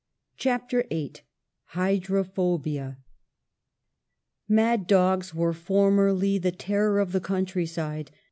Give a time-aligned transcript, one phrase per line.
[0.35, 1.13] CHAPTER VIII
[1.75, 2.97] HYDROPHOBIA
[4.49, 8.09] MAD dogs were formerly the terror of the country side.